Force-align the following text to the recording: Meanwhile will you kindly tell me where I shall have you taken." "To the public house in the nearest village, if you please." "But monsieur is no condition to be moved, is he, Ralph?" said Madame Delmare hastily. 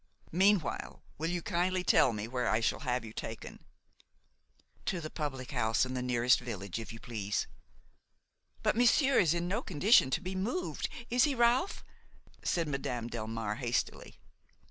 Meanwhile 0.31 1.03
will 1.19 1.29
you 1.29 1.43
kindly 1.43 1.83
tell 1.83 2.11
me 2.11 2.27
where 2.27 2.49
I 2.49 2.59
shall 2.59 2.79
have 2.79 3.05
you 3.05 3.13
taken." 3.13 3.63
"To 4.87 4.99
the 4.99 5.11
public 5.11 5.51
house 5.51 5.85
in 5.85 5.93
the 5.93 6.01
nearest 6.01 6.39
village, 6.39 6.79
if 6.79 6.91
you 6.91 6.99
please." 6.99 7.45
"But 8.63 8.75
monsieur 8.75 9.19
is 9.19 9.35
no 9.35 9.61
condition 9.61 10.09
to 10.09 10.19
be 10.21 10.33
moved, 10.33 10.89
is 11.11 11.25
he, 11.25 11.35
Ralph?" 11.35 11.83
said 12.41 12.67
Madame 12.67 13.11
Delmare 13.11 13.57
hastily. 13.59 14.15